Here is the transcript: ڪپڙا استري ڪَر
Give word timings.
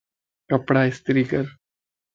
ڪپڙا 0.49 0.81
استري 0.89 1.23
ڪَر 1.31 1.45